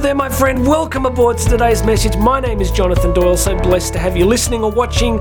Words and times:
there, 0.00 0.14
my 0.14 0.28
friend. 0.30 0.66
Welcome 0.66 1.04
aboard 1.04 1.36
to 1.38 1.48
today's 1.50 1.82
message. 1.82 2.16
My 2.16 2.40
name 2.40 2.62
is 2.62 2.70
Jonathan 2.70 3.12
Doyle. 3.12 3.36
So 3.36 3.58
blessed 3.58 3.92
to 3.92 3.98
have 3.98 4.16
you 4.16 4.24
listening 4.24 4.64
or 4.64 4.70
watching 4.70 5.18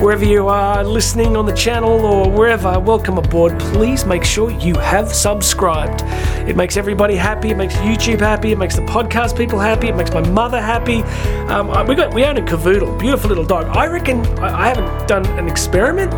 wherever 0.00 0.24
you 0.24 0.48
are 0.48 0.84
listening 0.84 1.34
on 1.34 1.46
the 1.46 1.52
channel 1.52 2.04
or 2.04 2.30
wherever. 2.30 2.78
Welcome 2.78 3.16
aboard. 3.16 3.58
Please 3.58 4.04
make 4.04 4.24
sure 4.24 4.50
you 4.50 4.74
have 4.74 5.08
subscribed. 5.14 6.02
It 6.46 6.56
makes 6.56 6.76
everybody 6.76 7.16
happy. 7.16 7.50
It 7.50 7.56
makes 7.56 7.74
YouTube 7.76 8.20
happy. 8.20 8.52
It 8.52 8.58
makes 8.58 8.76
the 8.76 8.82
podcast 8.82 9.34
people 9.36 9.58
happy. 9.58 9.88
It 9.88 9.96
makes 9.96 10.12
my 10.12 10.28
mother 10.28 10.60
happy. 10.60 11.02
Um, 11.50 11.68
we 11.86 11.94
got 11.94 12.12
we 12.12 12.24
own 12.24 12.36
a 12.36 12.42
cavoodle, 12.42 12.98
beautiful 12.98 13.28
little 13.28 13.46
dog. 13.46 13.66
I 13.76 13.86
reckon 13.86 14.26
I, 14.40 14.64
I 14.64 14.68
haven't 14.68 15.08
done 15.08 15.24
an 15.38 15.48
experiment 15.48 16.12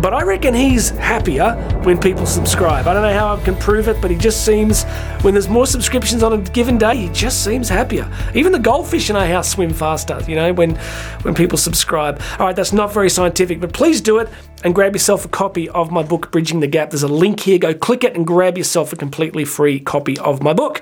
but 0.00 0.14
I 0.14 0.22
reckon 0.22 0.54
he's 0.54 0.90
happier 0.90 1.54
when 1.82 1.98
people 1.98 2.26
subscribe. 2.26 2.86
I 2.86 2.94
don't 2.94 3.02
know 3.02 3.12
how 3.12 3.36
I 3.36 3.42
can 3.42 3.56
prove 3.56 3.88
it, 3.88 4.00
but 4.00 4.10
he 4.10 4.16
just 4.16 4.44
seems, 4.44 4.84
when 5.22 5.34
there's 5.34 5.48
more 5.48 5.66
subscriptions 5.66 6.22
on 6.22 6.32
a 6.32 6.38
given 6.38 6.78
day, 6.78 6.96
he 6.96 7.08
just 7.08 7.44
seems 7.44 7.68
happier. 7.68 8.10
Even 8.34 8.52
the 8.52 8.58
goldfish 8.58 9.10
in 9.10 9.16
our 9.16 9.26
house 9.26 9.50
swim 9.50 9.72
faster, 9.72 10.20
you 10.28 10.36
know, 10.36 10.52
when, 10.52 10.76
when 11.22 11.34
people 11.34 11.58
subscribe. 11.58 12.20
All 12.38 12.46
right, 12.46 12.56
that's 12.56 12.72
not 12.72 12.92
very 12.92 13.10
scientific, 13.10 13.60
but 13.60 13.72
please 13.72 14.00
do 14.00 14.18
it 14.18 14.28
and 14.64 14.74
grab 14.74 14.94
yourself 14.94 15.24
a 15.24 15.28
copy 15.28 15.68
of 15.70 15.90
my 15.90 16.02
book, 16.02 16.30
Bridging 16.30 16.60
the 16.60 16.66
Gap. 16.66 16.90
There's 16.90 17.02
a 17.02 17.08
link 17.08 17.40
here. 17.40 17.58
Go 17.58 17.74
click 17.74 18.04
it 18.04 18.14
and 18.14 18.26
grab 18.26 18.56
yourself 18.56 18.92
a 18.92 18.96
completely 18.96 19.44
free 19.44 19.80
copy 19.80 20.18
of 20.18 20.42
my 20.42 20.52
book. 20.52 20.80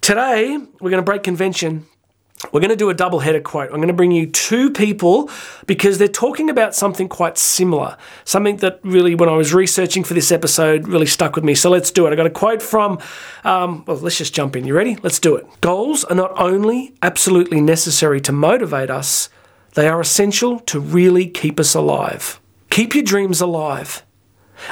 Today, 0.00 0.56
we're 0.80 0.90
going 0.90 1.02
to 1.02 1.02
break 1.02 1.22
convention 1.22 1.86
we're 2.52 2.60
going 2.60 2.70
to 2.70 2.76
do 2.76 2.88
a 2.88 2.94
double 2.94 3.20
header 3.20 3.40
quote. 3.40 3.68
I'm 3.68 3.76
going 3.76 3.88
to 3.88 3.94
bring 3.94 4.12
you 4.12 4.26
two 4.26 4.70
people 4.70 5.30
because 5.66 5.98
they're 5.98 6.08
talking 6.08 6.48
about 6.48 6.74
something 6.74 7.08
quite 7.08 7.36
similar. 7.36 7.98
Something 8.24 8.56
that 8.58 8.80
really, 8.82 9.14
when 9.14 9.28
I 9.28 9.36
was 9.36 9.52
researching 9.52 10.04
for 10.04 10.14
this 10.14 10.32
episode, 10.32 10.88
really 10.88 11.06
stuck 11.06 11.34
with 11.34 11.44
me. 11.44 11.54
So 11.54 11.68
let's 11.68 11.90
do 11.90 12.06
it. 12.06 12.12
I 12.12 12.16
got 12.16 12.26
a 12.26 12.30
quote 12.30 12.62
from, 12.62 12.98
um, 13.44 13.84
well, 13.86 13.98
let's 13.98 14.16
just 14.16 14.34
jump 14.34 14.56
in. 14.56 14.66
You 14.66 14.74
ready? 14.74 14.96
Let's 15.02 15.18
do 15.18 15.36
it. 15.36 15.46
Goals 15.60 16.04
are 16.04 16.16
not 16.16 16.32
only 16.40 16.94
absolutely 17.02 17.60
necessary 17.60 18.20
to 18.22 18.32
motivate 18.32 18.90
us, 18.90 19.28
they 19.74 19.86
are 19.86 20.00
essential 20.00 20.60
to 20.60 20.80
really 20.80 21.28
keep 21.28 21.60
us 21.60 21.74
alive. 21.74 22.40
Keep 22.70 22.94
your 22.94 23.04
dreams 23.04 23.40
alive. 23.40 24.02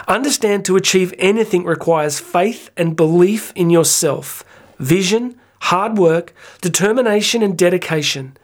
Understand 0.07 0.65
to 0.65 0.77
achieve 0.77 1.15
anything 1.19 1.65
requires 1.65 2.19
faith 2.19 2.71
and 2.77 2.97
belief 2.97 3.53
in 3.55 3.71
yourself, 3.71 4.43
vision, 4.79 5.39
hard 5.61 5.99
work, 5.99 6.35
determination, 6.61 7.43
and 7.43 7.57
dedication. 7.57 8.37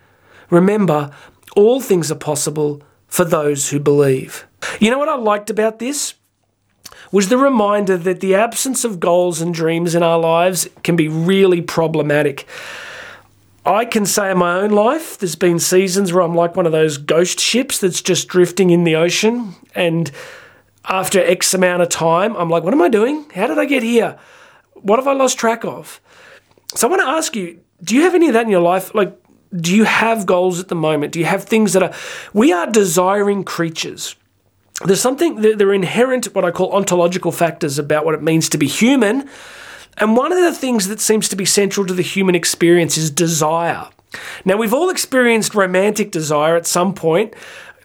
Remember, 0.51 1.11
all 1.57 1.81
things 1.81 2.11
are 2.11 2.17
possible 2.17 2.83
for 3.07 3.25
those 3.25 3.71
who 3.71 3.79
believe. 3.79 4.47
You 4.81 4.91
know 4.91 4.99
what 4.99 5.09
I 5.09 5.17
liked 5.17 5.51
about 5.51 5.79
this? 5.79 6.15
Was 7.13 7.29
the 7.29 7.39
reminder 7.39 7.97
that 7.97 8.21
the 8.21 8.35
absence 8.35 8.85
of 8.85 8.99
goals 8.99 9.41
and 9.41 9.55
dreams 9.55 9.95
in 9.95 10.03
our 10.03 10.19
lives 10.19 10.69
can 10.83 10.97
be 10.97 11.09
really 11.09 11.63
problematic. 11.63 12.47
I 13.67 13.85
can 13.85 14.05
say 14.05 14.31
in 14.31 14.39
my 14.39 14.57
own 14.57 14.71
life, 14.71 15.17
there's 15.19 15.37
been 15.37 15.59
seasons 15.59 16.13
where 16.13 16.23
I'm 16.23 16.35
like 16.35 16.57
one 16.57 16.67
of 16.67 16.73
those 16.73 16.99
ghost 16.99 17.41
ships 17.41 17.79
that's 17.79 18.03
just 18.03 18.29
drifting 18.29 18.71
in 18.71 18.85
the 18.85 18.97
ocean. 18.97 19.55
And 19.75 20.11
after 20.87 21.21
X 21.21 21.55
amount 21.55 21.83
of 21.83 21.89
time, 21.89 22.37
I'm 22.37 22.51
like, 22.51 22.63
what 22.63 22.75
am 22.75 22.83
I 22.83 22.89
doing? 22.89 23.25
How 23.35 23.47
did 23.47 23.59
I 23.59 23.65
get 23.65 23.83
here? 23.83 24.19
What 24.75 24.99
have 24.99 25.07
I 25.07 25.15
lost 25.15 25.39
track 25.39 25.65
of? 25.65 26.01
So 26.75 26.87
I 26.87 26.91
want 26.91 27.03
to 27.03 27.09
ask 27.09 27.37
you, 27.37 27.61
do 27.83 27.95
you 27.95 28.03
have 28.03 28.15
any 28.15 28.29
of 28.29 28.35
that 28.35 28.45
in 28.45 28.51
your 28.51 28.61
life? 28.61 28.95
Like, 28.95 29.17
do 29.55 29.75
you 29.75 29.85
have 29.85 30.27
goals 30.27 30.59
at 30.59 30.69
the 30.69 30.75
moment? 30.75 31.13
Do 31.13 31.19
you 31.21 31.25
have 31.27 31.45
things 31.45 31.73
that 31.75 31.83
are, 31.83 31.93
we 32.33 32.53
are 32.53 32.67
desiring 32.71 33.45
creatures. 33.45 34.17
There's 34.85 35.01
something, 35.01 35.41
there 35.41 35.69
are 35.69 35.75
inherent, 35.75 36.35
what 36.35 36.45
I 36.45 36.51
call 36.51 36.73
ontological 36.73 37.31
factors 37.31 37.79
about 37.79 38.05
what 38.05 38.15
it 38.15 38.23
means 38.23 38.49
to 38.49 38.59
be 38.59 38.67
human. 38.67 39.29
And 39.99 40.17
one 40.17 40.33
of 40.33 40.39
the 40.39 40.53
things 40.53 40.89
that 40.89 41.01
seems 41.01 41.29
to 41.29 41.37
be 41.37 41.45
central 41.45 41.87
to 41.87 41.95
the 41.95 42.03
human 42.03 42.35
experience 42.35 42.97
is 42.97 43.11
desire. 43.11 43.87
Now, 44.45 44.57
we've 44.57 44.75
all 44.75 44.91
experienced 44.91 45.55
romantic 45.55 46.11
desire 46.11 46.57
at 46.57 46.67
some 46.67 46.95
point, 46.95 47.35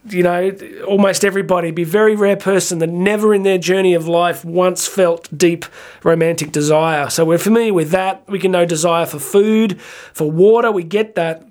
you 0.07 0.23
know, 0.23 0.51
almost 0.87 1.25
everybody, 1.25 1.71
be 1.71 1.83
very 1.83 2.15
rare 2.15 2.37
person 2.37 2.79
that 2.79 2.89
never 2.89 3.33
in 3.33 3.43
their 3.43 3.57
journey 3.57 3.93
of 3.93 4.07
life 4.07 4.45
once 4.45 4.87
felt 4.87 5.29
deep 5.37 5.65
romantic 6.03 6.51
desire. 6.51 7.09
So 7.09 7.25
we're 7.25 7.37
familiar 7.37 7.73
with 7.73 7.91
that. 7.91 8.23
We 8.27 8.39
can 8.39 8.51
know 8.51 8.65
desire 8.65 9.05
for 9.05 9.19
food, 9.19 9.81
for 9.81 10.31
water, 10.31 10.71
we 10.71 10.83
get 10.83 11.15
that. 11.15 11.45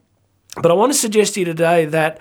But 0.60 0.70
I 0.70 0.74
want 0.74 0.92
to 0.92 0.98
suggest 0.98 1.34
to 1.34 1.40
you 1.40 1.46
today 1.46 1.84
that 1.86 2.20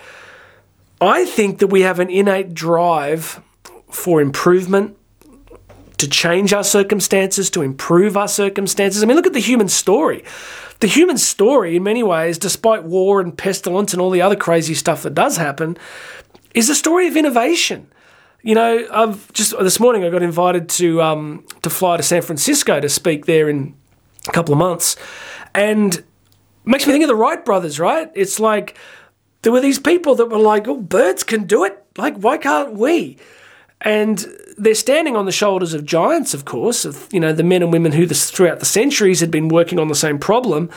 I 0.99 1.25
think 1.25 1.59
that 1.59 1.67
we 1.67 1.81
have 1.81 1.99
an 1.99 2.09
innate 2.09 2.53
drive 2.53 3.41
for 3.89 4.19
improvement, 4.19 4.97
to 5.97 6.07
change 6.07 6.53
our 6.53 6.63
circumstances, 6.63 7.49
to 7.51 7.61
improve 7.61 8.15
our 8.15 8.27
circumstances. 8.27 9.01
I 9.01 9.05
mean, 9.05 9.15
look 9.15 9.27
at 9.27 9.33
the 9.33 9.39
human 9.39 9.67
story. 9.67 10.23
The 10.79 10.87
human 10.87 11.17
story, 11.17 11.75
in 11.75 11.83
many 11.83 12.03
ways, 12.03 12.37
despite 12.37 12.83
war 12.83 13.19
and 13.19 13.35
pestilence 13.35 13.93
and 13.93 14.01
all 14.01 14.11
the 14.11 14.21
other 14.21 14.35
crazy 14.35 14.75
stuff 14.75 15.03
that 15.03 15.15
does 15.15 15.37
happen, 15.37 15.77
is 16.53 16.69
a 16.69 16.75
story 16.75 17.07
of 17.07 17.17
innovation. 17.17 17.87
You 18.43 18.55
know, 18.55 18.87
I've 18.91 19.33
just 19.33 19.57
this 19.59 19.79
morning 19.79 20.03
I 20.03 20.09
got 20.09 20.21
invited 20.21 20.69
to 20.69 21.01
um, 21.01 21.43
to 21.63 21.69
fly 21.69 21.97
to 21.97 22.03
San 22.03 22.21
Francisco 22.21 22.79
to 22.79 22.89
speak 22.89 23.25
there 23.25 23.49
in 23.49 23.75
a 24.27 24.31
couple 24.31 24.53
of 24.53 24.59
months, 24.59 24.95
and 25.55 26.03
makes 26.63 26.85
me 26.85 26.93
think 26.93 27.03
of 27.03 27.07
the 27.07 27.15
Wright 27.15 27.43
brothers. 27.43 27.79
Right? 27.79 28.11
It's 28.13 28.39
like 28.39 28.77
there 29.41 29.51
were 29.51 29.61
these 29.61 29.79
people 29.79 30.13
that 30.15 30.27
were 30.27 30.37
like, 30.37 30.67
"Oh, 30.67 30.77
birds 30.77 31.23
can 31.23 31.45
do 31.45 31.63
it. 31.63 31.83
Like, 31.97 32.17
why 32.17 32.37
can't 32.37 32.75
we?" 32.75 33.17
And 33.81 34.25
they're 34.57 34.73
standing 34.73 35.15
on 35.15 35.25
the 35.25 35.31
shoulders 35.31 35.73
of 35.73 35.85
giants, 35.85 36.33
of 36.33 36.45
course, 36.45 36.83
of 36.83 37.07
you 37.11 37.19
know 37.19 37.31
the 37.31 37.43
men 37.43 37.61
and 37.61 37.71
women 37.71 37.91
who 37.91 38.07
throughout 38.07 38.59
the 38.59 38.65
centuries 38.65 39.19
had 39.19 39.31
been 39.31 39.49
working 39.49 39.79
on 39.79 39.87
the 39.87 39.95
same 39.95 40.17
problem. 40.17 40.69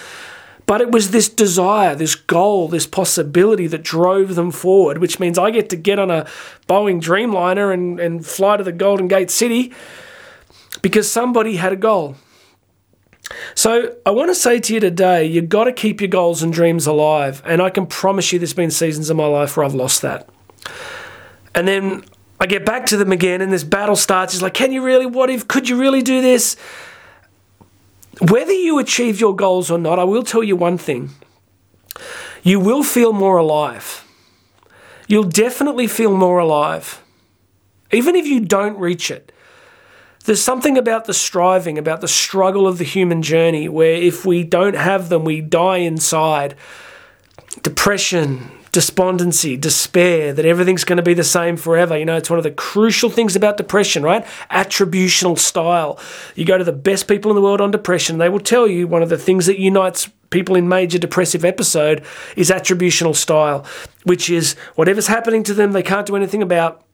But 0.66 0.81
it 0.81 0.93
was 0.93 1.11
this 1.11 1.28
desire, 1.28 1.97
this 1.97 2.15
goal, 2.15 2.69
this 2.69 2.87
possibility 2.87 3.66
that 3.66 3.83
drove 3.83 4.37
them 4.37 4.53
forward, 4.53 4.99
which 4.99 5.19
means 5.19 5.37
I 5.37 5.50
get 5.50 5.69
to 5.71 5.77
get 5.77 5.99
on 5.99 6.12
a 6.12 6.27
Boeing 6.69 7.00
Dreamliner 7.00 7.75
and, 7.75 7.99
and 7.99 8.25
fly 8.25 8.56
to 8.56 8.62
the 8.62 8.71
Golden 8.71 9.09
Gate 9.09 9.32
City 9.32 9.72
because 10.81 11.11
somebody 11.11 11.56
had 11.56 11.72
a 11.72 11.77
goal. 11.77 12.15
So 13.55 13.97
I 14.06 14.11
want 14.11 14.31
to 14.31 14.34
say 14.34 14.61
to 14.61 14.75
you 14.75 14.81
today, 14.81 15.25
you've 15.25 15.49
got 15.49 15.65
to 15.65 15.72
keep 15.72 16.00
your 16.00 16.09
goals 16.09 16.43
and 16.43 16.53
dreams 16.53 16.87
alive. 16.87 17.43
And 17.44 17.61
I 17.61 17.71
can 17.71 17.87
promise 17.87 18.32
you 18.32 18.38
there's 18.38 18.55
been 18.55 18.71
seasons 18.71 19.11
in 19.11 19.17
my 19.17 19.27
life 19.27 19.56
where 19.56 19.65
I've 19.65 19.75
lost 19.75 20.03
that. 20.03 20.28
And 21.55 21.67
then 21.67 22.05
I 22.40 22.46
get 22.46 22.64
back 22.64 22.86
to 22.86 22.96
them 22.96 23.12
again 23.12 23.42
and 23.42 23.52
this 23.52 23.64
battle 23.64 23.96
starts. 23.96 24.32
It's 24.32 24.42
like, 24.42 24.54
can 24.54 24.72
you 24.72 24.82
really? 24.82 25.04
What 25.04 25.28
if? 25.28 25.46
Could 25.46 25.68
you 25.68 25.78
really 25.78 26.00
do 26.00 26.22
this? 26.22 26.56
Whether 28.20 28.52
you 28.52 28.78
achieve 28.78 29.20
your 29.20 29.36
goals 29.36 29.70
or 29.70 29.78
not, 29.78 29.98
I 29.98 30.04
will 30.04 30.22
tell 30.22 30.42
you 30.42 30.56
one 30.56 30.78
thing 30.78 31.10
you 32.42 32.58
will 32.58 32.82
feel 32.82 33.12
more 33.12 33.36
alive. 33.36 34.04
You'll 35.06 35.24
definitely 35.24 35.86
feel 35.86 36.16
more 36.16 36.38
alive. 36.38 37.02
Even 37.92 38.14
if 38.14 38.26
you 38.26 38.40
don't 38.40 38.78
reach 38.78 39.10
it, 39.10 39.32
there's 40.24 40.42
something 40.42 40.78
about 40.78 41.06
the 41.06 41.14
striving, 41.14 41.76
about 41.76 42.00
the 42.00 42.08
struggle 42.08 42.66
of 42.66 42.78
the 42.78 42.84
human 42.84 43.20
journey, 43.20 43.68
where 43.68 43.94
if 43.94 44.24
we 44.24 44.44
don't 44.44 44.76
have 44.76 45.08
them, 45.08 45.24
we 45.24 45.40
die 45.40 45.78
inside. 45.78 46.54
Depression, 47.62 48.50
despondency, 48.72 49.56
despair, 49.56 50.32
that 50.32 50.44
everything's 50.44 50.84
going 50.84 50.97
to 50.97 51.03
be 51.03 51.14
the 51.14 51.25
same 51.25 51.56
forever. 51.56 51.98
You 51.98 52.04
know, 52.04 52.16
it's 52.16 52.31
one 52.31 52.38
of 52.38 52.44
the 52.44 52.50
crucial 52.50 53.10
things 53.10 53.34
about 53.34 53.56
depression, 53.56 54.03
right? 54.03 54.25
Attributional 54.50 55.38
style. 55.38 55.98
You 56.34 56.44
go 56.44 56.58
to 56.58 56.64
the 56.64 56.72
best 56.72 57.08
people 57.08 57.31
in 57.31 57.34
the 57.34 57.42
world 57.42 57.60
on 57.60 57.70
depression, 57.70 58.19
they 58.19 58.28
will 58.28 58.41
tell 58.41 58.66
you 58.66 58.86
one 58.86 59.03
of 59.03 59.08
the 59.08 59.19
things 59.19 59.47
that 59.47 59.58
unites 59.58 60.08
people 60.31 60.54
in 60.54 60.69
major 60.69 60.98
depressive 60.98 61.44
episode 61.44 62.04
is 62.36 62.50
attributional 62.50 63.14
style, 63.14 63.66
which 64.04 64.31
is 64.31 64.54
whatever's 64.76 65.08
happening 65.08 65.42
to 65.42 65.54
them, 65.54 65.72
they 65.72 65.82
can't 65.82 66.06
do 66.06 66.16
anything 66.16 66.42
about, 66.42 66.84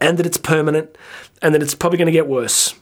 and 0.00 0.18
that 0.18 0.26
it's 0.26 0.36
permanent, 0.36 0.96
and 1.40 1.54
that 1.54 1.62
it's 1.62 1.74
probably 1.74 1.96
going 1.96 2.06
to 2.06 2.12
get 2.12 2.26
worse. 2.26 2.74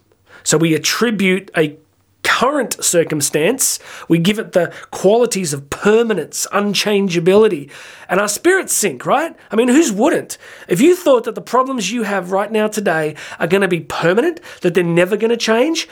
So 0.42 0.58
we 0.58 0.74
attribute 0.74 1.50
a 1.56 1.76
current 2.24 2.82
circumstance, 2.82 3.78
we 4.08 4.18
give 4.18 4.40
it 4.40 4.52
the 4.52 4.74
qualities 4.90 5.52
of 5.52 5.70
permanence, 5.70 6.48
unchangeability, 6.52 7.70
and 8.08 8.18
our 8.18 8.26
spirits 8.26 8.72
sink, 8.72 9.06
right? 9.06 9.36
I 9.52 9.56
mean, 9.56 9.68
whose 9.68 9.92
wouldn't? 9.92 10.36
If 10.66 10.80
you 10.80 10.96
thought 10.96 11.24
that 11.24 11.36
the 11.36 11.40
problems 11.40 11.92
you 11.92 12.02
have 12.02 12.32
right 12.32 12.50
now 12.50 12.66
today 12.66 13.14
are 13.38 13.46
going 13.46 13.60
to 13.60 13.68
be 13.68 13.80
permanent, 13.80 14.40
that 14.62 14.74
they're 14.74 14.82
never 14.82 15.16
going 15.16 15.30
to 15.30 15.36
change, 15.36 15.88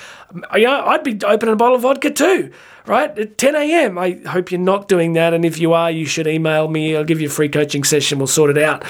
I'd 0.50 1.05
be 1.05 1.20
opening 1.25 1.52
a 1.52 1.56
bottle 1.56 1.76
of 1.76 1.82
vodka 1.82 2.11
too, 2.11 2.50
right? 2.87 3.17
At 3.17 3.38
10 3.38 3.55
a.m. 3.55 3.99
I 3.99 4.20
hope 4.26 4.50
you're 4.50 4.61
not 4.61 4.88
doing 4.88 5.12
that, 5.12 5.34
and 5.34 5.44
if 5.44 5.58
you 5.58 5.73
are, 5.75 5.90
you 5.90 6.06
should 6.06 6.26
email 6.26 6.67
me. 6.67 6.96
I'll 6.96 7.05
give 7.05 7.20
you 7.20 7.29
a 7.29 7.31
free 7.31 7.49
coaching 7.50 7.84
session. 7.84 8.19
We'll 8.19 8.26
sort 8.26 8.50
it 8.50 8.58
out. 8.58 8.84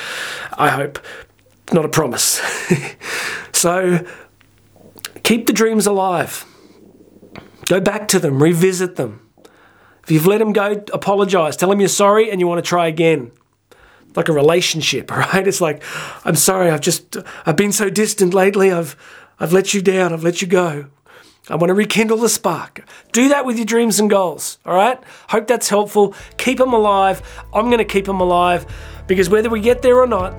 I 0.56 0.70
hope. 0.70 0.98
Not 1.72 1.84
a 1.84 1.88
promise. 1.88 2.40
so 3.52 4.04
keep 5.22 5.46
the 5.46 5.52
dreams 5.52 5.86
alive 5.86 6.46
Go 7.66 7.80
back 7.80 8.08
to 8.08 8.18
them, 8.18 8.42
revisit 8.42 8.96
them. 8.96 9.28
If 10.02 10.10
you've 10.10 10.26
let 10.26 10.38
them 10.38 10.52
go, 10.52 10.84
apologize. 10.92 11.56
Tell 11.56 11.68
them 11.68 11.80
you're 11.80 11.88
sorry 11.88 12.30
and 12.30 12.40
you 12.40 12.46
want 12.48 12.62
to 12.62 12.68
try 12.68 12.88
again. 12.88 13.30
Like 14.16 14.28
a 14.28 14.32
relationship, 14.32 15.10
right? 15.16 15.46
It's 15.46 15.60
like, 15.60 15.82
I'm 16.24 16.36
sorry, 16.36 16.70
I've 16.70 16.80
just 16.80 17.16
I've 17.46 17.56
been 17.56 17.72
so 17.72 17.88
distant 17.88 18.34
lately. 18.34 18.72
I've 18.72 18.96
I've 19.38 19.52
let 19.52 19.74
you 19.74 19.82
down. 19.82 20.12
I've 20.12 20.24
let 20.24 20.42
you 20.42 20.48
go. 20.48 20.86
I 21.50 21.56
want 21.56 21.70
to 21.70 21.74
rekindle 21.74 22.18
the 22.18 22.28
spark. 22.28 22.84
Do 23.10 23.28
that 23.30 23.44
with 23.44 23.56
your 23.56 23.66
dreams 23.66 23.98
and 23.98 24.08
goals, 24.08 24.58
all 24.64 24.74
right? 24.74 25.02
Hope 25.28 25.48
that's 25.48 25.68
helpful. 25.68 26.14
Keep 26.36 26.58
them 26.58 26.72
alive. 26.72 27.20
I'm 27.52 27.66
going 27.66 27.78
to 27.78 27.84
keep 27.84 28.04
them 28.04 28.20
alive 28.20 28.64
because 29.08 29.28
whether 29.28 29.50
we 29.50 29.60
get 29.60 29.82
there 29.82 30.00
or 30.00 30.06
not, 30.06 30.36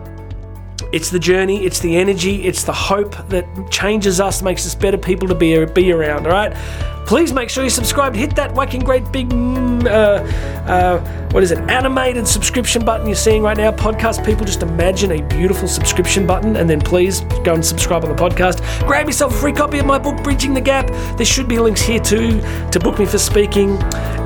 it's 0.94 1.10
the 1.10 1.20
journey, 1.20 1.66
it's 1.66 1.80
the 1.80 1.98
energy, 1.98 2.44
it's 2.44 2.64
the 2.64 2.74
hope 2.74 3.16
that 3.28 3.46
changes 3.70 4.22
us, 4.22 4.42
makes 4.42 4.66
us 4.66 4.76
better 4.76 4.98
people 4.98 5.28
to 5.28 5.36
be, 5.36 5.66
be 5.66 5.92
around, 5.92 6.26
all 6.26 6.32
right? 6.32 6.56
Please 7.06 7.34
make 7.34 7.50
sure 7.50 7.64
you 7.64 7.70
subscribe. 7.70 8.16
Hit 8.16 8.36
that 8.36 8.54
whacking 8.54 8.82
great 8.82 9.12
big, 9.12 9.30
mm, 9.30 9.86
uh, 9.86 10.70
uh, 10.70 11.00
what 11.32 11.44
is 11.44 11.52
it, 11.52 11.60
animated 11.70 12.28
subscription 12.28 12.86
button 12.86 13.06
you're 13.08 13.16
seeing 13.16 13.44
right 13.44 13.58
now. 13.58 13.72
Podcast 13.72 14.26
people, 14.26 14.46
just 14.46 14.62
imagine 14.62 15.12
a 15.12 15.22
beautiful 15.24 15.68
subscription 15.68 16.26
button 16.26 16.56
and 16.56 16.70
then 16.70 16.80
please 16.80 17.22
go 17.44 17.54
and 17.54 17.66
subscribe 17.66 18.04
on 18.04 18.10
the 18.10 18.16
podcast. 18.16 18.62
Grab 18.88 19.08
yourself 19.08 19.34
a 19.34 19.38
free 19.38 19.52
copy 19.52 19.80
of 19.80 19.86
my 19.86 20.00
book, 20.00 20.24
Bridging 20.24 20.54
the 20.54 20.62
Gap. 20.62 20.88
There 21.18 21.26
should 21.26 21.48
be 21.48 21.60
links 21.60 21.82
here 21.82 22.00
too 22.00 22.40
to 22.72 22.80
book 22.80 23.00
me 23.00 23.06
for 23.06 23.18
speaking 23.18 23.78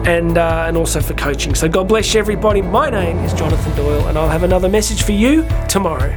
and, 0.06 0.38
uh, 0.38 0.66
and 0.68 0.78
also 0.78 1.02
for 1.02 1.14
coaching. 1.14 1.56
So 1.56 1.68
God 1.68 1.88
bless 1.88 2.14
you, 2.14 2.20
everybody. 2.20 2.62
My 2.62 2.90
name 2.90 3.18
is 3.20 3.34
Jonathan 3.34 3.76
Doyle 3.76 4.08
and 4.08 4.18
I'll 4.18 4.30
have 4.30 4.44
another 4.44 4.70
message 4.70 5.04
for 5.04 5.14
you 5.14 5.48
tomorrow. 5.68 6.14